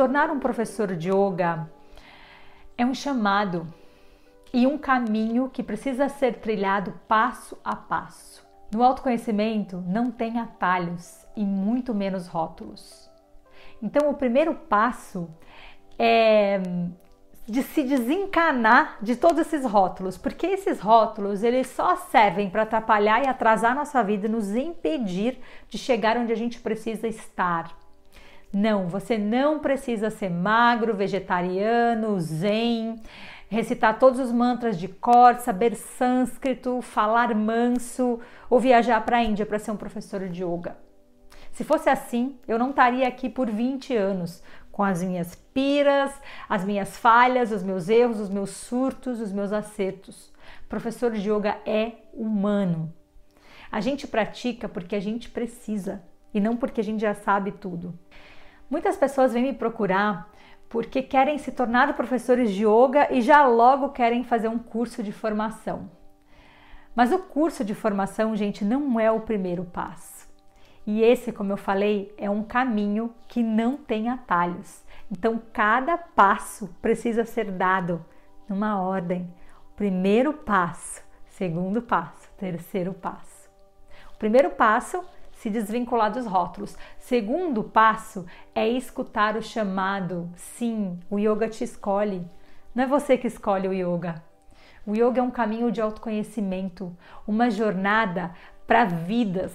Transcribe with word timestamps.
Tornar 0.00 0.30
um 0.30 0.40
professor 0.40 0.96
de 0.96 1.10
yoga 1.10 1.68
é 2.78 2.86
um 2.86 2.94
chamado 2.94 3.66
e 4.50 4.66
um 4.66 4.78
caminho 4.78 5.50
que 5.50 5.62
precisa 5.62 6.08
ser 6.08 6.36
trilhado 6.36 6.98
passo 7.06 7.58
a 7.62 7.76
passo. 7.76 8.42
No 8.72 8.82
autoconhecimento 8.82 9.84
não 9.86 10.10
tem 10.10 10.38
atalhos 10.38 11.26
e 11.36 11.44
muito 11.44 11.94
menos 11.94 12.26
rótulos. 12.26 13.10
Então, 13.82 14.08
o 14.08 14.14
primeiro 14.14 14.54
passo 14.54 15.28
é 15.98 16.62
de 17.46 17.62
se 17.62 17.82
desencanar 17.82 18.96
de 19.02 19.16
todos 19.16 19.38
esses 19.40 19.66
rótulos, 19.66 20.16
porque 20.16 20.46
esses 20.46 20.80
rótulos 20.80 21.42
eles 21.42 21.66
só 21.66 21.94
servem 21.96 22.48
para 22.48 22.62
atrapalhar 22.62 23.22
e 23.22 23.28
atrasar 23.28 23.74
nossa 23.74 24.02
vida 24.02 24.26
nos 24.26 24.56
impedir 24.56 25.38
de 25.68 25.76
chegar 25.76 26.16
onde 26.16 26.32
a 26.32 26.36
gente 26.36 26.58
precisa 26.58 27.06
estar. 27.06 27.79
Não, 28.52 28.88
você 28.88 29.16
não 29.16 29.60
precisa 29.60 30.10
ser 30.10 30.28
magro, 30.28 30.94
vegetariano, 30.94 32.18
zen, 32.18 33.00
recitar 33.48 33.98
todos 33.98 34.18
os 34.18 34.32
mantras 34.32 34.78
de 34.78 34.88
cor, 34.88 35.36
saber 35.36 35.76
sânscrito, 35.76 36.82
falar 36.82 37.34
manso 37.34 38.18
ou 38.48 38.58
viajar 38.58 39.04
para 39.04 39.18
a 39.18 39.22
Índia 39.22 39.46
para 39.46 39.58
ser 39.58 39.70
um 39.70 39.76
professor 39.76 40.28
de 40.28 40.42
yoga. 40.42 40.76
Se 41.52 41.62
fosse 41.62 41.88
assim, 41.88 42.38
eu 42.48 42.58
não 42.58 42.70
estaria 42.70 43.06
aqui 43.06 43.28
por 43.28 43.50
20 43.50 43.94
anos, 43.94 44.42
com 44.72 44.82
as 44.82 45.02
minhas 45.02 45.34
piras, 45.52 46.12
as 46.48 46.64
minhas 46.64 46.96
falhas, 46.96 47.52
os 47.52 47.62
meus 47.62 47.88
erros, 47.88 48.18
os 48.18 48.30
meus 48.30 48.50
surtos, 48.50 49.20
os 49.20 49.32
meus 49.32 49.52
acertos. 49.52 50.32
Professor 50.68 51.12
de 51.12 51.30
yoga 51.30 51.58
é 51.66 51.92
humano. 52.12 52.92
A 53.70 53.80
gente 53.80 54.06
pratica 54.06 54.68
porque 54.68 54.96
a 54.96 55.00
gente 55.00 55.28
precisa 55.28 56.02
e 56.32 56.40
não 56.40 56.56
porque 56.56 56.80
a 56.80 56.84
gente 56.84 57.00
já 57.00 57.14
sabe 57.14 57.52
tudo. 57.52 57.98
Muitas 58.70 58.96
pessoas 58.96 59.32
vêm 59.32 59.42
me 59.42 59.52
procurar 59.52 60.30
porque 60.68 61.02
querem 61.02 61.36
se 61.36 61.50
tornar 61.50 61.92
professores 61.96 62.52
de 62.52 62.64
yoga 62.64 63.12
e 63.12 63.20
já 63.20 63.44
logo 63.44 63.88
querem 63.88 64.22
fazer 64.22 64.46
um 64.46 64.58
curso 64.58 65.02
de 65.02 65.10
formação. 65.10 65.90
Mas 66.94 67.12
o 67.12 67.18
curso 67.18 67.64
de 67.64 67.74
formação, 67.74 68.36
gente, 68.36 68.64
não 68.64 68.98
é 69.00 69.10
o 69.10 69.20
primeiro 69.20 69.64
passo. 69.64 70.28
E 70.86 71.02
esse, 71.02 71.32
como 71.32 71.52
eu 71.52 71.56
falei, 71.56 72.14
é 72.16 72.30
um 72.30 72.44
caminho 72.44 73.12
que 73.26 73.42
não 73.42 73.76
tem 73.76 74.08
atalhos. 74.08 74.84
Então, 75.10 75.42
cada 75.52 75.98
passo 75.98 76.68
precisa 76.80 77.24
ser 77.24 77.50
dado 77.50 78.04
numa 78.48 78.80
ordem. 78.80 79.28
Primeiro 79.74 80.32
passo, 80.32 81.02
segundo 81.26 81.82
passo, 81.82 82.28
terceiro 82.38 82.94
passo. 82.94 83.50
O 84.14 84.18
primeiro 84.18 84.50
passo 84.50 85.04
se 85.40 85.48
desvincular 85.48 86.12
dos 86.12 86.26
rótulos. 86.26 86.76
Segundo 86.98 87.64
passo 87.64 88.26
é 88.54 88.68
escutar 88.68 89.38
o 89.38 89.42
chamado. 89.42 90.28
Sim, 90.36 91.00
o 91.08 91.18
yoga 91.18 91.48
te 91.48 91.64
escolhe. 91.64 92.22
Não 92.74 92.84
é 92.84 92.86
você 92.86 93.16
que 93.16 93.26
escolhe 93.26 93.66
o 93.66 93.72
yoga. 93.72 94.22
O 94.86 94.94
yoga 94.94 95.20
é 95.20 95.22
um 95.22 95.30
caminho 95.30 95.72
de 95.72 95.80
autoconhecimento, 95.80 96.94
uma 97.26 97.50
jornada 97.50 98.34
para 98.66 98.84
vidas. 98.84 99.54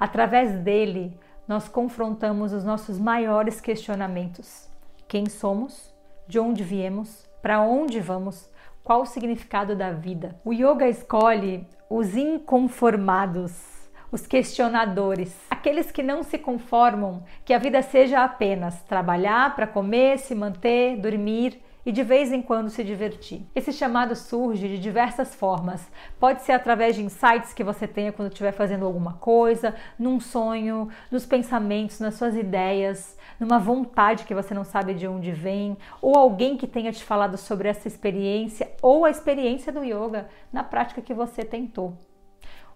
Através 0.00 0.58
dele, 0.58 1.16
nós 1.46 1.68
confrontamos 1.68 2.52
os 2.52 2.64
nossos 2.64 2.98
maiores 2.98 3.60
questionamentos: 3.60 4.68
quem 5.06 5.26
somos, 5.26 5.94
de 6.26 6.40
onde 6.40 6.64
viemos, 6.64 7.24
para 7.40 7.60
onde 7.60 8.00
vamos, 8.00 8.50
qual 8.82 9.02
o 9.02 9.06
significado 9.06 9.76
da 9.76 9.92
vida. 9.92 10.34
O 10.44 10.52
yoga 10.52 10.88
escolhe 10.88 11.64
os 11.88 12.16
inconformados 12.16 13.73
os 14.14 14.28
questionadores, 14.28 15.36
aqueles 15.50 15.90
que 15.90 16.00
não 16.00 16.22
se 16.22 16.38
conformam 16.38 17.24
que 17.44 17.52
a 17.52 17.58
vida 17.58 17.82
seja 17.82 18.22
apenas 18.22 18.80
trabalhar 18.84 19.56
para 19.56 19.66
comer, 19.66 20.20
se 20.20 20.36
manter, 20.36 20.96
dormir 20.98 21.60
e 21.84 21.90
de 21.90 22.04
vez 22.04 22.30
em 22.30 22.40
quando 22.40 22.70
se 22.70 22.84
divertir. 22.84 23.44
Esse 23.56 23.72
chamado 23.72 24.14
surge 24.14 24.68
de 24.68 24.78
diversas 24.78 25.34
formas. 25.34 25.90
Pode 26.20 26.42
ser 26.42 26.52
através 26.52 26.94
de 26.94 27.02
insights 27.02 27.52
que 27.52 27.64
você 27.64 27.88
tenha 27.88 28.12
quando 28.12 28.28
estiver 28.28 28.52
fazendo 28.52 28.86
alguma 28.86 29.14
coisa, 29.14 29.74
num 29.98 30.20
sonho, 30.20 30.88
nos 31.10 31.26
pensamentos, 31.26 31.98
nas 31.98 32.14
suas 32.14 32.36
ideias, 32.36 33.18
numa 33.40 33.58
vontade 33.58 34.26
que 34.26 34.34
você 34.34 34.54
não 34.54 34.62
sabe 34.62 34.94
de 34.94 35.08
onde 35.08 35.32
vem, 35.32 35.76
ou 36.00 36.16
alguém 36.16 36.56
que 36.56 36.68
tenha 36.68 36.92
te 36.92 37.02
falado 37.02 37.36
sobre 37.36 37.68
essa 37.68 37.88
experiência 37.88 38.70
ou 38.80 39.04
a 39.04 39.10
experiência 39.10 39.72
do 39.72 39.82
yoga 39.82 40.28
na 40.52 40.62
prática 40.62 41.02
que 41.02 41.12
você 41.12 41.44
tentou. 41.44 41.98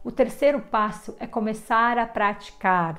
O 0.08 0.10
terceiro 0.10 0.58
passo 0.58 1.14
é 1.20 1.26
começar 1.26 1.98
a 1.98 2.06
praticar. 2.06 2.98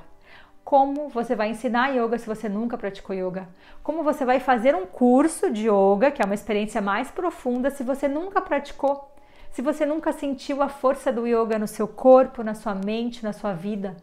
Como 0.63 1.09
você 1.09 1.35
vai 1.35 1.49
ensinar 1.49 1.87
yoga 1.87 2.19
se 2.19 2.27
você 2.27 2.47
nunca 2.47 2.77
praticou 2.77 3.15
yoga? 3.15 3.49
Como 3.81 4.03
você 4.03 4.23
vai 4.23 4.39
fazer 4.39 4.75
um 4.75 4.85
curso 4.85 5.49
de 5.49 5.67
yoga, 5.67 6.11
que 6.11 6.21
é 6.21 6.25
uma 6.25 6.35
experiência 6.35 6.79
mais 6.83 7.09
profunda, 7.09 7.71
se 7.71 7.81
você 7.81 8.07
nunca 8.07 8.39
praticou? 8.39 9.11
Se 9.49 9.59
você 9.59 9.87
nunca 9.87 10.11
sentiu 10.13 10.61
a 10.61 10.69
força 10.69 11.11
do 11.11 11.25
yoga 11.25 11.57
no 11.57 11.67
seu 11.67 11.87
corpo, 11.87 12.43
na 12.43 12.53
sua 12.53 12.75
mente, 12.75 13.23
na 13.23 13.33
sua 13.33 13.53
vida? 13.53 13.97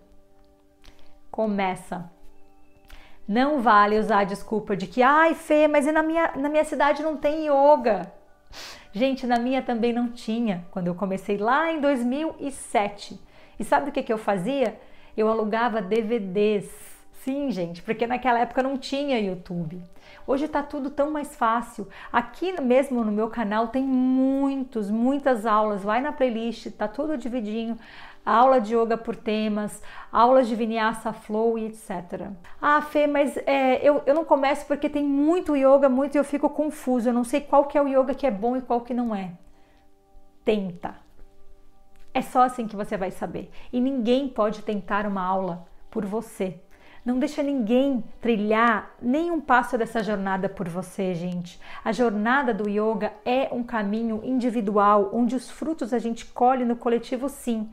Começa. 1.30 2.10
Não 3.28 3.60
vale 3.60 4.00
usar 4.00 4.22
a 4.22 4.24
desculpa 4.24 4.76
de 4.76 4.88
que, 4.88 5.00
ai, 5.00 5.32
Fê, 5.36 5.68
mas 5.68 5.86
na 5.86 6.02
minha, 6.02 6.32
na 6.34 6.48
minha 6.48 6.64
cidade 6.64 7.04
não 7.04 7.16
tem 7.16 7.46
yoga. 7.46 8.12
Gente, 8.96 9.26
na 9.26 9.38
minha 9.38 9.60
também 9.60 9.92
não 9.92 10.08
tinha, 10.08 10.64
quando 10.70 10.86
eu 10.86 10.94
comecei 10.94 11.36
lá 11.36 11.70
em 11.70 11.82
2007. 11.82 13.20
E 13.60 13.62
sabe 13.62 13.90
o 13.90 13.92
que, 13.92 14.02
que 14.02 14.10
eu 14.10 14.16
fazia? 14.16 14.80
Eu 15.14 15.28
alugava 15.28 15.82
DVDs. 15.82 16.66
Sim, 17.22 17.50
gente, 17.50 17.82
porque 17.82 18.06
naquela 18.06 18.38
época 18.38 18.62
não 18.62 18.78
tinha 18.78 19.20
YouTube. 19.20 19.82
Hoje 20.26 20.46
está 20.46 20.62
tudo 20.62 20.88
tão 20.88 21.10
mais 21.10 21.36
fácil. 21.36 21.86
Aqui 22.10 22.58
mesmo 22.58 23.04
no 23.04 23.12
meu 23.12 23.28
canal 23.28 23.68
tem 23.68 23.82
muitos, 23.82 24.90
muitas 24.90 25.44
aulas. 25.44 25.84
Vai 25.84 26.00
na 26.00 26.10
playlist, 26.10 26.70
tá 26.70 26.88
tudo 26.88 27.18
dividinho 27.18 27.76
aula 28.26 28.60
de 28.60 28.74
yoga 28.74 28.98
por 28.98 29.14
temas, 29.14 29.80
aulas 30.10 30.48
de 30.48 30.56
vinyasa 30.56 31.12
flow 31.12 31.56
e 31.56 31.66
etc. 31.66 32.30
Ah, 32.60 32.82
Fê, 32.82 33.06
mas 33.06 33.36
é, 33.46 33.76
eu, 33.88 34.02
eu 34.04 34.14
não 34.14 34.24
começo 34.24 34.66
porque 34.66 34.88
tem 34.88 35.04
muito 35.04 35.54
yoga, 35.54 35.88
muito 35.88 36.16
e 36.16 36.18
eu 36.18 36.24
fico 36.24 36.50
confuso. 36.50 37.08
Eu 37.08 37.14
não 37.14 37.22
sei 37.22 37.40
qual 37.40 37.66
que 37.66 37.78
é 37.78 37.82
o 37.82 37.86
yoga 37.86 38.14
que 38.14 38.26
é 38.26 38.30
bom 38.30 38.56
e 38.56 38.60
qual 38.60 38.80
que 38.80 38.92
não 38.92 39.14
é. 39.14 39.30
Tenta. 40.44 40.96
É 42.12 42.20
só 42.20 42.42
assim 42.42 42.66
que 42.66 42.74
você 42.74 42.96
vai 42.96 43.12
saber. 43.12 43.50
E 43.72 43.80
ninguém 43.80 44.28
pode 44.28 44.62
tentar 44.62 45.06
uma 45.06 45.22
aula 45.22 45.66
por 45.90 46.04
você. 46.04 46.60
Não 47.04 47.20
deixa 47.20 47.40
ninguém 47.40 48.02
trilhar 48.20 48.96
nenhum 49.00 49.40
passo 49.40 49.78
dessa 49.78 50.02
jornada 50.02 50.48
por 50.48 50.68
você, 50.68 51.14
gente. 51.14 51.60
A 51.84 51.92
jornada 51.92 52.52
do 52.52 52.68
yoga 52.68 53.12
é 53.24 53.48
um 53.52 53.62
caminho 53.62 54.22
individual, 54.24 55.10
onde 55.12 55.36
os 55.36 55.48
frutos 55.48 55.92
a 55.92 56.00
gente 56.00 56.26
colhe 56.26 56.64
no 56.64 56.74
coletivo, 56.74 57.28
sim 57.28 57.70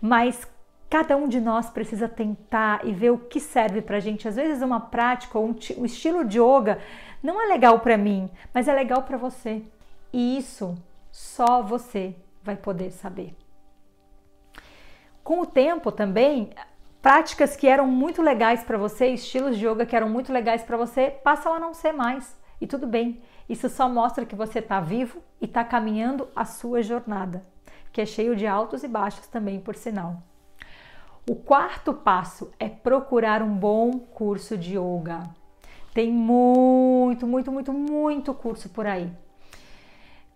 mas 0.00 0.46
cada 0.88 1.16
um 1.16 1.28
de 1.28 1.40
nós 1.40 1.68
precisa 1.68 2.08
tentar 2.08 2.86
e 2.86 2.92
ver 2.92 3.10
o 3.10 3.18
que 3.18 3.40
serve 3.40 3.82
para 3.82 4.00
gente. 4.00 4.28
Às 4.28 4.36
vezes, 4.36 4.62
uma 4.62 4.80
prática 4.80 5.38
ou 5.38 5.46
um, 5.46 5.56
um 5.78 5.84
estilo 5.84 6.24
de 6.24 6.38
yoga 6.38 6.78
não 7.22 7.40
é 7.40 7.46
legal 7.46 7.80
para 7.80 7.96
mim, 7.96 8.30
mas 8.54 8.68
é 8.68 8.74
legal 8.74 9.02
para 9.02 9.16
você. 9.16 9.62
E 10.12 10.38
isso 10.38 10.76
só 11.10 11.62
você 11.62 12.14
vai 12.42 12.56
poder 12.56 12.90
saber. 12.92 13.34
Com 15.24 15.40
o 15.40 15.46
tempo 15.46 15.90
também, 15.90 16.50
práticas 17.02 17.56
que 17.56 17.66
eram 17.66 17.86
muito 17.86 18.22
legais 18.22 18.62
para 18.62 18.78
você, 18.78 19.08
estilos 19.08 19.58
de 19.58 19.66
yoga 19.66 19.84
que 19.84 19.96
eram 19.96 20.08
muito 20.08 20.32
legais 20.32 20.62
para 20.62 20.76
você, 20.76 21.10
passam 21.10 21.52
a 21.52 21.58
não 21.58 21.74
ser 21.74 21.92
mais. 21.92 22.38
E 22.60 22.66
tudo 22.66 22.86
bem. 22.86 23.20
Isso 23.48 23.68
só 23.68 23.88
mostra 23.88 24.24
que 24.24 24.34
você 24.34 24.60
está 24.60 24.80
vivo 24.80 25.20
e 25.40 25.44
está 25.44 25.64
caminhando 25.64 26.28
a 26.34 26.44
sua 26.44 26.82
jornada 26.82 27.44
que 27.96 28.02
é 28.02 28.04
cheio 28.04 28.36
de 28.36 28.46
altos 28.46 28.84
e 28.84 28.88
baixos 28.88 29.26
também, 29.26 29.58
por 29.58 29.74
sinal. 29.74 30.22
O 31.26 31.34
quarto 31.34 31.94
passo 31.94 32.52
é 32.60 32.68
procurar 32.68 33.40
um 33.40 33.54
bom 33.54 33.98
curso 33.98 34.54
de 34.54 34.76
yoga. 34.76 35.22
Tem 35.94 36.12
muito, 36.12 37.26
muito, 37.26 37.50
muito, 37.50 37.72
muito 37.72 38.34
curso 38.34 38.68
por 38.68 38.86
aí. 38.86 39.10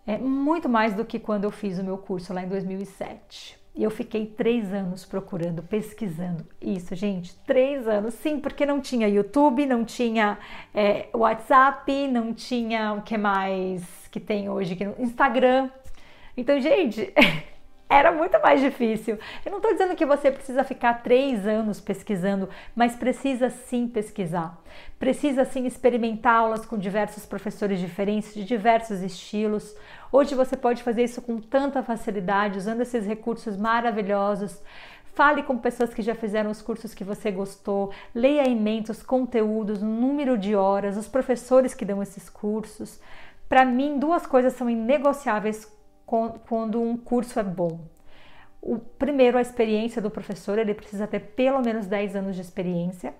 É 0.06 0.16
muito 0.16 0.70
mais 0.70 0.94
do 0.94 1.04
que 1.04 1.18
quando 1.18 1.44
eu 1.44 1.50
fiz 1.50 1.78
o 1.78 1.84
meu 1.84 1.98
curso 1.98 2.32
lá 2.32 2.42
em 2.42 2.48
2007. 2.48 3.58
E 3.74 3.82
eu 3.82 3.90
fiquei 3.90 4.24
três 4.24 4.72
anos 4.72 5.04
procurando, 5.04 5.62
pesquisando 5.62 6.46
isso, 6.62 6.94
gente. 6.94 7.36
Três 7.40 7.86
anos, 7.86 8.14
sim, 8.14 8.40
porque 8.40 8.64
não 8.64 8.80
tinha 8.80 9.06
YouTube, 9.06 9.66
não 9.66 9.84
tinha 9.84 10.38
é, 10.72 11.10
WhatsApp, 11.12 12.08
não 12.08 12.32
tinha 12.32 12.94
o 12.94 13.02
que 13.02 13.18
mais 13.18 14.08
que 14.10 14.18
tem 14.18 14.48
hoje, 14.48 14.78
Instagram. 14.98 15.68
Então, 16.34 16.58
gente, 16.58 17.12
era 17.90 18.12
muito 18.12 18.40
mais 18.40 18.60
difícil. 18.60 19.18
Eu 19.44 19.50
não 19.50 19.58
estou 19.58 19.72
dizendo 19.72 19.96
que 19.96 20.06
você 20.06 20.30
precisa 20.30 20.62
ficar 20.62 21.02
três 21.02 21.44
anos 21.44 21.80
pesquisando, 21.80 22.48
mas 22.74 22.94
precisa 22.94 23.50
sim 23.50 23.88
pesquisar. 23.88 24.56
Precisa 24.96 25.44
sim 25.44 25.66
experimentar 25.66 26.36
aulas 26.36 26.64
com 26.64 26.78
diversos 26.78 27.26
professores 27.26 27.80
diferentes, 27.80 28.32
de 28.32 28.44
diversos 28.44 29.02
estilos. 29.02 29.74
Hoje 30.12 30.36
você 30.36 30.56
pode 30.56 30.84
fazer 30.84 31.02
isso 31.02 31.20
com 31.20 31.40
tanta 31.40 31.82
facilidade, 31.82 32.58
usando 32.58 32.82
esses 32.82 33.04
recursos 33.04 33.56
maravilhosos. 33.56 34.62
Fale 35.12 35.42
com 35.42 35.58
pessoas 35.58 35.92
que 35.92 36.00
já 36.00 36.14
fizeram 36.14 36.48
os 36.52 36.62
cursos 36.62 36.94
que 36.94 37.02
você 37.02 37.32
gostou, 37.32 37.92
leia 38.14 38.48
ementos, 38.48 38.98
os 38.98 39.02
conteúdos, 39.02 39.82
número 39.82 40.38
de 40.38 40.54
horas, 40.54 40.96
os 40.96 41.08
professores 41.08 41.74
que 41.74 41.84
dão 41.84 42.00
esses 42.00 42.30
cursos. 42.30 43.00
Para 43.48 43.64
mim, 43.64 43.98
duas 43.98 44.24
coisas 44.28 44.52
são 44.52 44.70
inegociáveis 44.70 45.79
quando 46.48 46.80
um 46.80 46.96
curso 46.96 47.38
é 47.38 47.42
bom. 47.42 47.80
O 48.60 48.78
primeiro, 48.78 49.38
a 49.38 49.40
experiência 49.40 50.02
do 50.02 50.10
professor, 50.10 50.58
ele 50.58 50.74
precisa 50.74 51.06
ter 51.06 51.20
pelo 51.20 51.62
menos 51.62 51.86
10 51.86 52.16
anos 52.16 52.34
de 52.36 52.42
experiência. 52.42 53.14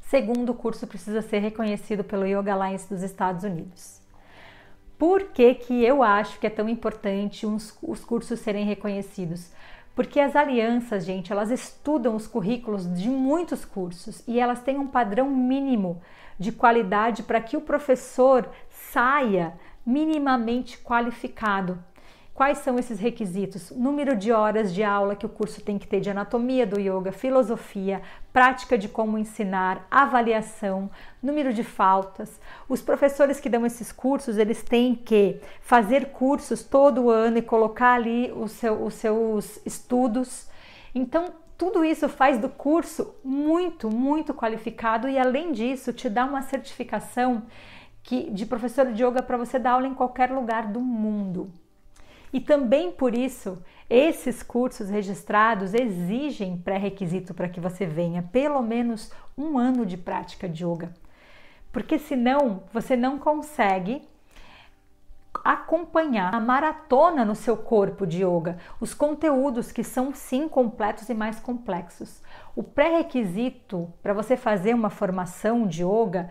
Segundo, 0.00 0.50
o 0.50 0.54
curso 0.54 0.86
precisa 0.86 1.20
ser 1.20 1.38
reconhecido 1.38 2.02
pelo 2.02 2.26
Yoga 2.26 2.54
Alliance 2.54 2.88
dos 2.88 3.02
Estados 3.02 3.44
Unidos. 3.44 4.00
Por 4.98 5.24
que, 5.24 5.54
que 5.54 5.84
eu 5.84 6.02
acho 6.02 6.40
que 6.40 6.46
é 6.46 6.50
tão 6.50 6.68
importante 6.68 7.46
os, 7.46 7.76
os 7.82 8.04
cursos 8.04 8.40
serem 8.40 8.64
reconhecidos? 8.64 9.52
Porque 9.94 10.18
as 10.18 10.34
alianças, 10.34 11.04
gente, 11.04 11.32
elas 11.32 11.50
estudam 11.50 12.16
os 12.16 12.26
currículos 12.26 12.92
de 12.98 13.08
muitos 13.08 13.64
cursos 13.64 14.22
e 14.26 14.40
elas 14.40 14.62
têm 14.62 14.78
um 14.78 14.86
padrão 14.86 15.30
mínimo 15.30 16.00
de 16.38 16.52
qualidade 16.52 17.22
para 17.22 17.40
que 17.40 17.56
o 17.56 17.60
professor 17.60 18.48
saia 18.68 19.54
minimamente 19.84 20.78
qualificado. 20.78 21.78
Quais 22.36 22.58
são 22.58 22.78
esses 22.78 23.00
requisitos? 23.00 23.70
Número 23.70 24.14
de 24.14 24.30
horas 24.30 24.74
de 24.74 24.84
aula 24.84 25.16
que 25.16 25.24
o 25.24 25.28
curso 25.28 25.62
tem 25.62 25.78
que 25.78 25.86
ter 25.86 26.00
de 26.00 26.10
anatomia 26.10 26.66
do 26.66 26.78
yoga, 26.78 27.10
filosofia, 27.10 28.02
prática 28.30 28.76
de 28.76 28.90
como 28.90 29.16
ensinar, 29.16 29.86
avaliação, 29.90 30.90
número 31.22 31.50
de 31.50 31.64
faltas. 31.64 32.38
Os 32.68 32.82
professores 32.82 33.40
que 33.40 33.48
dão 33.48 33.64
esses 33.64 33.90
cursos, 33.90 34.36
eles 34.36 34.62
têm 34.62 34.94
que 34.94 35.40
fazer 35.62 36.10
cursos 36.10 36.62
todo 36.62 37.08
ano 37.08 37.38
e 37.38 37.42
colocar 37.42 37.94
ali 37.94 38.30
os, 38.30 38.52
seu, 38.52 38.84
os 38.84 38.92
seus 38.92 39.58
estudos. 39.64 40.46
Então, 40.94 41.32
tudo 41.56 41.82
isso 41.86 42.06
faz 42.06 42.36
do 42.36 42.50
curso 42.50 43.14
muito, 43.24 43.88
muito 43.88 44.34
qualificado 44.34 45.08
e 45.08 45.18
além 45.18 45.52
disso, 45.52 45.90
te 45.90 46.10
dá 46.10 46.26
uma 46.26 46.42
certificação 46.42 47.44
que, 48.02 48.30
de 48.30 48.44
professor 48.44 48.92
de 48.92 49.02
yoga 49.02 49.22
para 49.22 49.38
você 49.38 49.58
dar 49.58 49.70
aula 49.70 49.86
em 49.86 49.94
qualquer 49.94 50.30
lugar 50.30 50.66
do 50.66 50.82
mundo. 50.82 51.50
E 52.32 52.40
também 52.40 52.90
por 52.90 53.14
isso, 53.14 53.62
esses 53.88 54.42
cursos 54.42 54.88
registrados 54.88 55.74
exigem 55.74 56.58
pré-requisito 56.58 57.32
para 57.32 57.48
que 57.48 57.60
você 57.60 57.86
venha 57.86 58.22
pelo 58.22 58.60
menos 58.62 59.12
um 59.36 59.58
ano 59.58 59.86
de 59.86 59.96
prática 59.96 60.48
de 60.48 60.64
yoga. 60.64 60.92
Porque 61.72 61.98
senão 61.98 62.64
você 62.72 62.96
não 62.96 63.18
consegue 63.18 64.02
acompanhar 65.44 66.34
a 66.34 66.40
maratona 66.40 67.24
no 67.24 67.34
seu 67.34 67.56
corpo 67.56 68.06
de 68.06 68.24
yoga, 68.24 68.58
os 68.80 68.94
conteúdos 68.94 69.70
que 69.70 69.84
são 69.84 70.14
sim 70.14 70.48
completos 70.48 71.08
e 71.08 71.14
mais 71.14 71.38
complexos. 71.38 72.22
O 72.54 72.62
pré-requisito 72.62 73.92
para 74.02 74.14
você 74.14 74.36
fazer 74.36 74.74
uma 74.74 74.90
formação 74.90 75.66
de 75.66 75.84
yoga 75.84 76.28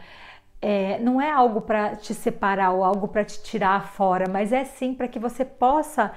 é, 0.68 0.98
não 0.98 1.22
é 1.22 1.30
algo 1.30 1.62
para 1.62 1.96
te 1.96 2.12
separar 2.12 2.72
ou 2.72 2.84
algo 2.84 3.08
para 3.08 3.24
te 3.24 3.40
tirar 3.44 3.90
fora, 3.90 4.26
mas 4.28 4.52
é 4.52 4.66
sim 4.66 4.96
para 4.96 5.08
que 5.08 5.20
você 5.20 5.46
possa, 5.46 6.12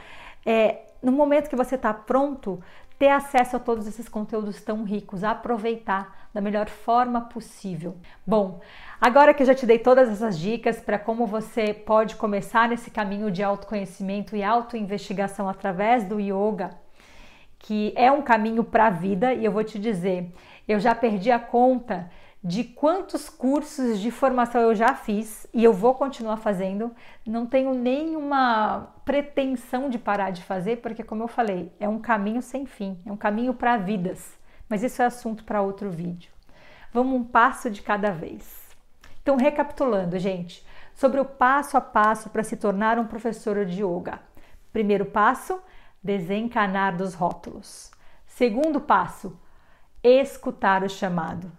é, 0.47 0.87
no 1.03 1.13
momento 1.13 1.51
que 1.51 1.55
você 1.55 1.75
está 1.75 1.93
pronto, 1.93 2.59
ter 2.99 3.11
acesso 3.11 3.57
a 3.57 3.59
todos 3.59 3.87
esses 3.87 4.09
conteúdos 4.09 4.63
tão 4.63 4.85
ricos, 4.85 5.23
aproveitar 5.23 6.31
da 6.33 6.41
melhor 6.41 6.67
forma 6.67 7.21
possível. 7.21 7.99
Bom, 8.27 8.59
agora 8.99 9.35
que 9.35 9.43
eu 9.43 9.47
já 9.47 9.55
te 9.55 9.67
dei 9.67 9.79
todas 9.79 10.09
essas 10.09 10.39
dicas 10.39 10.81
para 10.81 10.99
como 10.99 11.27
você 11.27 11.75
pode 11.75 12.17
começar 12.17 12.71
nesse 12.71 12.91
caminho 12.91 13.31
de 13.31 13.43
autoconhecimento 13.43 14.35
e 14.35 14.43
autoinvestigação 14.43 15.47
através 15.47 16.05
do 16.05 16.19
yoga, 16.19 16.71
que 17.59 17.93
é 17.95 18.11
um 18.11 18.23
caminho 18.23 18.65
para 18.65 18.87
a 18.87 18.91
vida, 18.91 19.35
e 19.35 19.45
eu 19.45 19.53
vou 19.53 19.63
te 19.63 19.79
dizer, 19.79 20.33
eu 20.67 20.81
já 20.81 20.95
perdi 20.95 21.31
a 21.31 21.39
conta 21.39 22.09
de 22.43 22.63
quantos 22.63 23.29
cursos 23.29 23.99
de 23.99 24.11
formação 24.11 24.61
eu 24.61 24.75
já 24.75 24.95
fiz 24.95 25.47
e 25.53 25.65
eu 25.65 25.73
vou 25.73 25.95
continuar 25.95 26.37
fazendo. 26.37 26.95
Não 27.27 27.47
tenho 27.47 27.75
nenhuma 27.75 28.95
pretensão 29.05 29.91
de 29.91 29.99
parar 29.99 30.31
de 30.31 30.43
fazer, 30.43 30.77
porque, 30.77 31.03
como 31.03 31.25
eu 31.25 31.29
falei, 31.29 31.73
é 31.81 31.89
um 31.89 31.99
caminho 31.99 32.41
sem 32.41 32.65
fim, 32.65 33.01
é 33.05 33.11
um 33.11 33.17
caminho 33.17 33.55
para 33.55 33.77
vidas. 33.77 34.39
Mas 34.69 34.83
isso 34.83 35.03
é 35.03 35.07
assunto 35.07 35.45
para 35.45 35.63
outro 35.63 35.91
vídeo. 35.91 36.31
Vamos 36.93 37.19
um 37.21 37.25
passo 37.25 37.71
de 37.71 37.83
cada 37.83 38.11
vez. 38.11 38.69
Então, 39.23 39.37
recapitulando, 39.37 40.19
gente, 40.19 40.65
sobre 40.95 41.21
o 41.21 41.25
passo 41.25 41.77
a 41.77 41.81
passo 41.81 42.31
para 42.31 42.43
se 42.43 42.57
tornar 42.57 42.99
um 42.99 43.07
professor 43.07 43.65
de 43.65 43.83
yoga. 43.83 44.21
Primeiro 44.73 45.07
passo, 45.07 45.61
desencanar 46.03 46.97
dos 46.97 47.15
rótulos. 47.15 47.91
Segundo 48.27 48.81
passo, 48.81 49.39
escutar 50.03 50.83
o 50.85 50.89
chamado. 50.89 51.51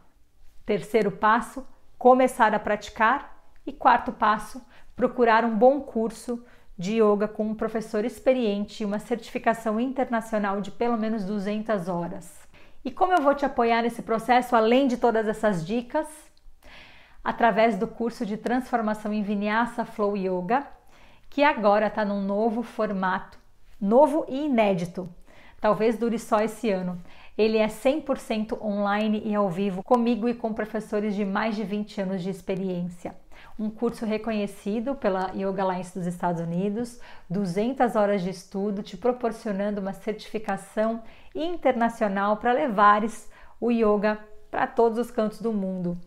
Terceiro 0.70 1.10
passo, 1.10 1.66
começar 1.98 2.54
a 2.54 2.60
praticar. 2.60 3.42
E 3.66 3.74
quarto 3.74 4.12
passo, 4.12 4.62
procurar 4.96 5.44
um 5.44 5.58
bom 5.58 5.82
curso 5.82 6.46
de 6.78 7.02
yoga 7.02 7.28
com 7.28 7.48
um 7.48 7.56
professor 7.56 8.06
experiente 8.06 8.84
e 8.84 8.86
uma 8.86 9.00
certificação 9.00 9.80
internacional 9.80 10.62
de 10.62 10.70
pelo 10.70 10.96
menos 10.96 11.26
200 11.26 11.88
horas. 11.88 12.48
E 12.86 12.92
como 12.92 13.14
eu 13.14 13.22
vou 13.24 13.34
te 13.34 13.48
apoiar 13.48 13.82
nesse 13.82 14.04
processo, 14.04 14.56
além 14.56 14.88
de 14.88 14.98
todas 14.98 15.28
essas 15.28 15.66
dicas? 15.66 16.08
Através 17.24 17.76
do 17.76 17.88
curso 17.88 18.24
de 18.24 18.38
transformação 18.38 19.12
em 19.12 19.24
Vinyasa 19.24 19.84
Flow 19.84 20.16
Yoga, 20.16 20.68
que 21.32 21.44
agora 21.44 21.88
está 21.88 22.06
num 22.06 22.22
novo 22.22 22.62
formato, 22.62 23.40
novo 23.82 24.24
e 24.30 24.46
inédito. 24.46 25.10
Talvez 25.60 25.98
dure 25.98 26.20
só 26.20 26.40
esse 26.42 26.70
ano. 26.70 27.02
Ele 27.40 27.58
é 27.58 27.68
100% 27.68 28.62
online 28.62 29.22
e 29.24 29.34
ao 29.34 29.50
vivo, 29.50 29.82
comigo 29.82 30.28
e 30.28 30.34
com 30.34 30.54
professores 30.54 31.16
de 31.16 31.24
mais 31.24 31.56
de 31.56 31.64
20 31.64 32.02
anos 32.02 32.22
de 32.22 32.30
experiência. 32.30 33.16
Um 33.58 33.70
curso 33.70 34.06
reconhecido 34.06 34.94
pela 34.94 35.32
Yoga 35.34 35.64
Alliance 35.64 35.98
dos 35.98 36.06
Estados 36.06 36.42
Unidos, 36.42 37.00
200 37.30 37.96
horas 37.96 38.22
de 38.22 38.30
estudo, 38.30 38.84
te 38.84 38.98
proporcionando 38.98 39.80
uma 39.80 39.94
certificação 39.94 41.02
internacional 41.34 42.36
para 42.36 42.52
levares 42.52 43.32
o 43.58 43.72
yoga 43.72 44.20
para 44.52 44.68
todos 44.68 45.00
os 45.00 45.10
cantos 45.10 45.42
do 45.42 45.54
mundo. 45.54 45.98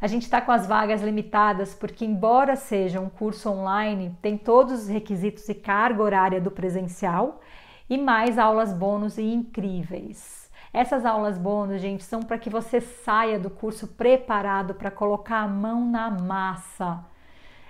A 0.00 0.06
gente 0.06 0.22
está 0.22 0.40
com 0.40 0.50
as 0.50 0.66
vagas 0.66 1.02
limitadas 1.02 1.74
porque, 1.74 2.06
embora 2.06 2.56
seja 2.56 3.02
um 3.02 3.10
curso 3.10 3.50
online, 3.50 4.16
tem 4.22 4.38
todos 4.38 4.84
os 4.84 4.88
requisitos 4.88 5.46
e 5.46 5.54
carga 5.54 6.02
horária 6.02 6.40
do 6.40 6.50
presencial 6.50 7.42
e 7.86 7.98
mais 7.98 8.38
aulas 8.38 8.72
bônus 8.72 9.18
e 9.18 9.24
incríveis. 9.24 10.43
Essas 10.74 11.06
aulas 11.06 11.38
bônus, 11.38 11.80
gente, 11.80 12.02
são 12.02 12.20
para 12.20 12.36
que 12.36 12.50
você 12.50 12.80
saia 12.80 13.38
do 13.38 13.48
curso 13.48 13.86
preparado 13.86 14.74
para 14.74 14.90
colocar 14.90 15.38
a 15.38 15.46
mão 15.46 15.88
na 15.88 16.10
massa 16.10 17.04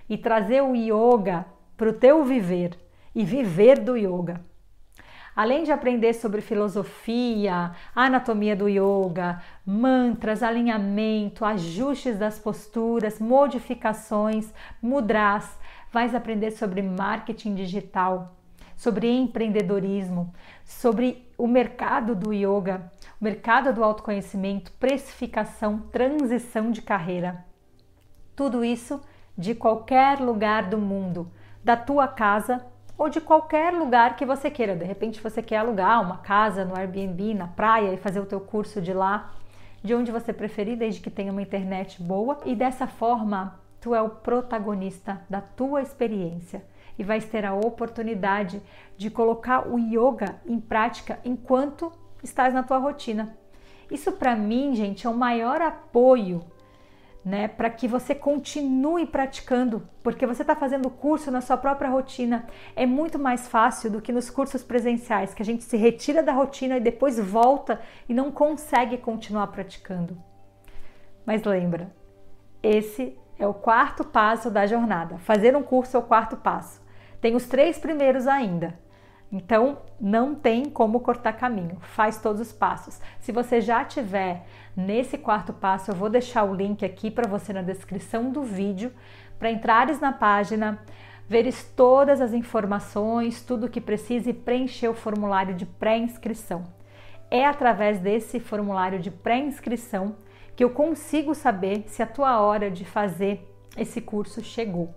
e 0.08 0.16
trazer 0.16 0.62
o 0.62 0.75
yoga 0.75 1.44
para 1.76 1.90
o 1.90 1.92
teu 1.92 2.25
viver 2.25 2.78
e 3.14 3.23
viver 3.23 3.78
do 3.78 3.94
yoga. 3.94 4.40
Além 5.37 5.64
de 5.64 5.70
aprender 5.70 6.14
sobre 6.14 6.40
filosofia, 6.40 7.73
anatomia 7.94 8.56
do 8.56 8.70
yoga, 8.70 9.42
mantras, 9.66 10.42
alinhamento, 10.42 11.44
ajustes 11.44 12.18
das 12.18 12.38
posturas, 12.38 13.20
modificações, 13.20 14.50
mudras, 14.80 15.58
vais 15.92 16.14
aprender 16.14 16.52
sobre 16.52 16.80
marketing 16.80 17.54
digital, 17.54 18.34
sobre 18.76 19.09
empreendedorismo, 19.11 20.33
sobre 20.64 21.28
o 21.38 21.47
mercado 21.47 22.14
do 22.14 22.33
yoga, 22.33 22.90
o 23.21 23.25
mercado 23.25 23.73
do 23.73 23.83
autoconhecimento, 23.83 24.73
precificação, 24.73 25.78
transição 25.93 26.71
de 26.71 26.83
carreira. 26.83 27.45
Tudo 28.35 28.64
isso 28.64 29.00
de 29.37 29.54
qualquer 29.54 30.21
lugar 30.21 30.64
do 30.64 30.78
mundo, 30.78 31.31
da 31.62 31.76
tua 31.76 32.07
casa 32.07 32.64
ou 32.97 33.09
de 33.09 33.21
qualquer 33.21 33.73
lugar 33.73 34.16
que 34.16 34.25
você 34.25 34.50
queira. 34.50 34.76
De 34.76 34.85
repente 34.85 35.21
você 35.21 35.43
quer 35.43 35.59
alugar 35.59 36.00
uma 36.00 36.19
casa 36.19 36.64
no 36.64 36.76
Airbnb, 36.76 37.35
na 37.35 37.49
praia 37.49 37.93
e 37.93 37.97
fazer 37.97 38.21
o 38.21 38.26
teu 38.26 38.40
curso 38.40 38.81
de 38.81 38.93
lá, 38.93 39.33
de 39.83 39.95
onde 39.95 40.12
você 40.12 40.33
preferir, 40.33 40.78
desde 40.78 41.00
que 41.00 41.11
tenha 41.11 41.33
uma 41.33 41.43
internet 41.43 42.02
boa. 42.02 42.38
E 42.45 42.54
dessa 42.54 42.87
forma, 42.87 43.59
tu 43.81 43.95
é 43.95 44.00
o 44.00 44.09
protagonista 44.09 45.21
da 45.28 45.40
tua 45.40 45.83
experiência 45.83 46.62
e 46.98 47.04
vais 47.04 47.24
ter 47.24 47.44
a 47.44 47.54
oportunidade 47.54 48.62
de 48.96 49.10
colocar 49.10 49.68
o 49.68 49.78
yoga 49.78 50.40
em 50.46 50.60
prática 50.60 51.18
enquanto 51.24 51.92
estás 52.22 52.54
na 52.54 52.62
tua 52.62 52.78
rotina. 52.78 53.36
Isso 53.90 54.12
para 54.12 54.34
mim, 54.34 54.74
gente, 54.74 55.06
é 55.06 55.10
o 55.10 55.14
maior 55.14 55.60
apoio 55.60 56.42
né, 57.24 57.48
para 57.48 57.70
que 57.70 57.88
você 57.88 58.14
continue 58.14 59.06
praticando, 59.06 59.88
porque 60.02 60.26
você 60.26 60.42
está 60.42 60.54
fazendo 60.54 60.86
o 60.86 60.90
curso 60.90 61.30
na 61.30 61.40
sua 61.40 61.56
própria 61.56 61.88
rotina. 61.88 62.46
É 62.76 62.84
muito 62.84 63.18
mais 63.18 63.48
fácil 63.48 63.90
do 63.90 64.02
que 64.02 64.12
nos 64.12 64.28
cursos 64.28 64.62
presenciais, 64.62 65.32
que 65.32 65.42
a 65.42 65.44
gente 65.44 65.64
se 65.64 65.76
retira 65.76 66.22
da 66.22 66.32
rotina 66.32 66.76
e 66.76 66.80
depois 66.80 67.18
volta 67.18 67.80
e 68.06 68.12
não 68.12 68.30
consegue 68.30 68.98
continuar 68.98 69.46
praticando. 69.46 70.22
Mas 71.24 71.42
lembra, 71.44 71.90
esse 72.62 73.18
é 73.38 73.46
o 73.46 73.54
quarto 73.54 74.04
passo 74.04 74.50
da 74.50 74.66
jornada. 74.66 75.16
Fazer 75.18 75.56
um 75.56 75.62
curso 75.62 75.96
é 75.96 76.00
o 76.00 76.04
quarto 76.04 76.36
passo. 76.36 76.83
Tem 77.25 77.35
os 77.35 77.47
três 77.47 77.78
primeiros 77.78 78.26
ainda. 78.26 78.78
Então, 79.33 79.78
não 79.99 80.35
tem 80.35 80.69
como 80.69 81.00
cortar 81.00 81.33
caminho, 81.33 81.78
faz 81.81 82.21
todos 82.21 82.38
os 82.38 82.52
passos. 82.52 83.00
Se 83.19 83.33
você 83.33 83.62
já 83.62 83.83
tiver 83.83 84.45
nesse 84.76 85.16
quarto 85.16 85.50
passo, 85.50 85.90
eu 85.90 85.95
vou 85.95 86.11
deixar 86.11 86.45
o 86.45 86.54
link 86.54 86.85
aqui 86.85 87.11
para 87.11 87.26
você 87.26 87.50
na 87.50 87.62
descrição 87.62 88.31
do 88.31 88.43
vídeo, 88.43 88.93
para 89.38 89.50
entrares 89.50 89.99
na 90.00 90.12
página, 90.12 90.78
veres 91.26 91.64
todas 91.75 92.21
as 92.21 92.35
informações, 92.35 93.40
tudo 93.40 93.64
o 93.64 93.71
que 93.71 93.81
precisa 93.81 94.28
e 94.28 94.35
preencher 94.35 94.88
o 94.88 94.95
formulário 94.95 95.54
de 95.54 95.64
pré-inscrição. 95.64 96.64
É 97.31 97.47
através 97.47 98.00
desse 98.00 98.38
formulário 98.38 98.99
de 98.99 99.11
pré-inscrição 99.11 100.16
que 100.54 100.62
eu 100.62 100.69
consigo 100.69 101.35
saber 101.35 101.85
se 101.87 102.02
a 102.02 102.07
tua 102.07 102.38
hora 102.43 102.71
de 102.71 102.85
fazer 102.85 103.50
esse 103.78 104.02
curso 104.02 104.43
chegou 104.43 104.95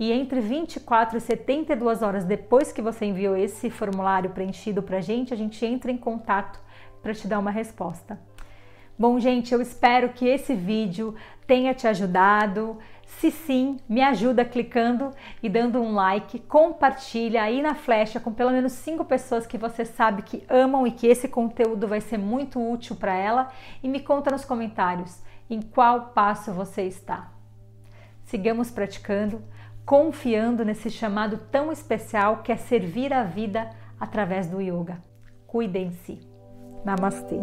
e 0.00 0.10
entre 0.10 0.40
24 0.40 1.18
e 1.18 1.20
72 1.20 2.00
horas 2.00 2.24
depois 2.24 2.72
que 2.72 2.80
você 2.80 3.04
enviou 3.04 3.36
esse 3.36 3.68
formulário 3.68 4.30
preenchido 4.30 4.82
para 4.82 4.96
a 4.96 5.00
gente, 5.02 5.34
a 5.34 5.36
gente 5.36 5.64
entra 5.66 5.92
em 5.92 5.98
contato 5.98 6.58
para 7.02 7.12
te 7.12 7.28
dar 7.28 7.38
uma 7.38 7.50
resposta. 7.50 8.18
Bom, 8.98 9.20
gente, 9.20 9.52
eu 9.52 9.60
espero 9.60 10.08
que 10.08 10.26
esse 10.26 10.54
vídeo 10.54 11.14
tenha 11.46 11.74
te 11.74 11.86
ajudado. 11.86 12.78
Se 13.04 13.30
sim, 13.30 13.78
me 13.86 14.00
ajuda 14.00 14.42
clicando 14.42 15.10
e 15.42 15.50
dando 15.50 15.82
um 15.82 15.92
like, 15.92 16.38
compartilha 16.38 17.42
aí 17.42 17.60
na 17.60 17.74
flecha 17.74 18.18
com 18.18 18.32
pelo 18.32 18.52
menos 18.52 18.72
cinco 18.72 19.04
pessoas 19.04 19.46
que 19.46 19.58
você 19.58 19.84
sabe 19.84 20.22
que 20.22 20.42
amam 20.48 20.86
e 20.86 20.92
que 20.92 21.06
esse 21.06 21.28
conteúdo 21.28 21.86
vai 21.86 22.00
ser 22.00 22.18
muito 22.18 22.58
útil 22.58 22.96
para 22.96 23.14
ela 23.14 23.50
e 23.82 23.88
me 23.88 24.00
conta 24.00 24.30
nos 24.30 24.46
comentários 24.46 25.20
em 25.50 25.60
qual 25.60 26.12
passo 26.14 26.52
você 26.52 26.82
está. 26.82 27.30
Sigamos 28.24 28.70
praticando 28.70 29.42
confiando 29.84 30.64
nesse 30.64 30.90
chamado 30.90 31.38
tão 31.50 31.72
especial 31.72 32.42
que 32.42 32.52
é 32.52 32.56
servir 32.56 33.12
a 33.12 33.24
vida 33.24 33.70
através 33.98 34.46
do 34.46 34.60
yoga. 34.60 35.02
Cuidem-se. 35.46 36.20
Namastê. 36.84 37.38